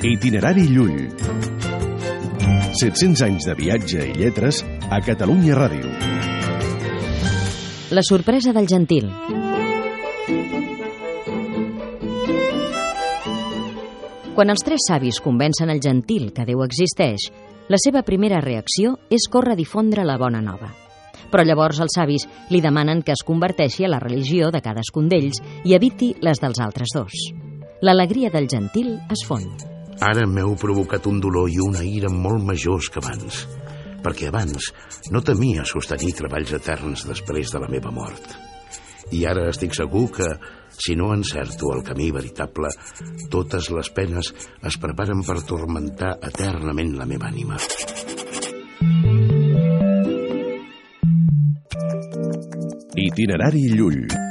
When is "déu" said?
16.46-16.62